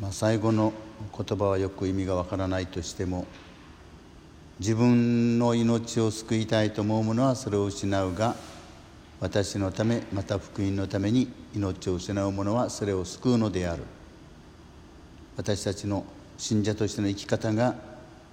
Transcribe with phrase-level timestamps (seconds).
[0.00, 0.72] まあ、最後の
[1.16, 3.26] 言葉はよく意味がわからないとしても
[4.58, 8.34] 自分の命を救いたいと思う者はそれを失うが
[9.20, 13.82] 私のためまた福音のために命を失う者はそれを救うのである。
[15.40, 16.04] 私たちの
[16.36, 17.74] 信者としての生き方が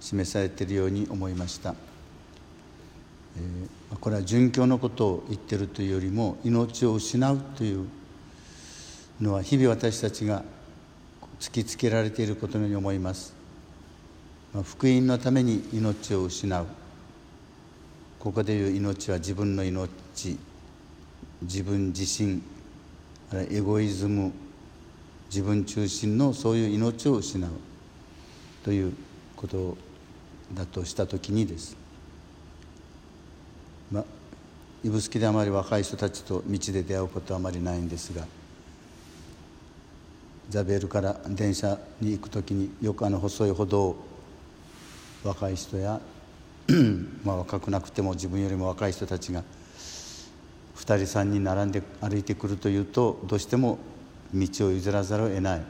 [0.00, 1.74] 示されているように思いました、
[3.38, 7.86] えー、これは殉教のことを言ってるというよりも命を失うという
[9.18, 10.42] のは日々私たちが
[11.40, 13.32] 突きつけられていることのように思います。
[14.62, 16.66] 福音のために命を失う。
[18.18, 20.38] ここでいう命は自分の命。
[21.40, 22.42] 自分自身。
[23.32, 24.32] エゴイズム。
[25.30, 27.50] 自分中心のそういう命を失う。
[28.62, 28.92] という
[29.34, 29.78] こと
[30.52, 31.74] だとした時にです。
[33.90, 34.04] まあ
[34.84, 38.26] 指宿であまり若い人たちと道で出会うことはあまりないんですが。
[40.50, 43.96] ザベルから電車に行く時によくあの細い歩道を
[45.24, 46.00] 若い人や
[47.24, 49.42] まあ若くなくても自分よりも若い人たちが
[50.76, 53.78] 2人3人並んで歩いてくるというとどうしても
[54.34, 55.62] 道を譲らざるを得ない。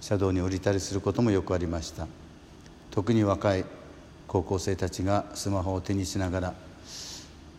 [0.00, 2.06] 車道に降りたりすることもよくありました。
[2.90, 3.64] 特に若い
[4.26, 6.54] 高校生たちがスマホを手にしながら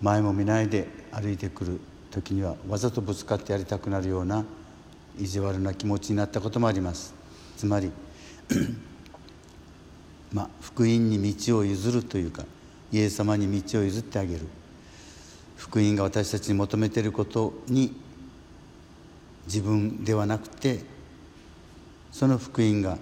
[0.02, 4.44] 前も見ないで歩いてくる時にはわざとぶつかってやりたくなるような
[5.20, 7.14] 意地悪な気持ちになったこともあります。
[7.58, 7.92] つまり
[10.34, 12.46] まあ、福音に道を譲るというか
[12.92, 14.48] イエス様に道を譲ってあげる。
[15.58, 17.94] 福音が私たちに求めていることに
[19.46, 20.80] 自分ではなくて
[22.12, 22.98] その福音が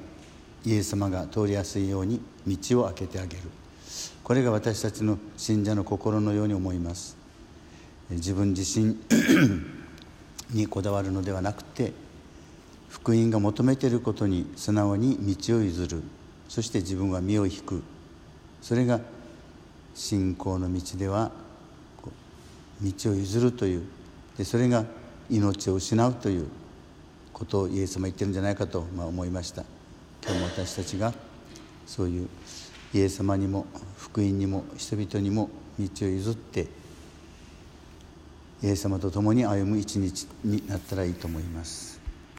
[0.66, 3.44] イエス様が通りやすいように道を開けてあげる。
[4.24, 7.18] これが私たちの信者の心のように思います。
[8.12, 8.98] 自分自身
[10.52, 11.94] にこだわるのではなくて
[12.90, 16.04] 福音が求めていることに素直に道を譲る。
[16.48, 17.84] そして自分は身を引く。
[18.62, 19.00] それが
[19.94, 21.32] 信仰の道では
[22.82, 23.84] 道を譲るという。
[24.38, 24.86] でそれが
[25.30, 26.48] 命を失うという
[27.32, 29.64] ことをイエス様言ってるんじゃないかと、ま、思いました。
[30.26, 31.14] 今日も私たちが
[31.86, 32.30] そういう
[32.94, 36.68] イエス様にも福音にも人々にも道を譲って
[38.62, 41.99] イエス様と共に歩む一日になったらいいと思います。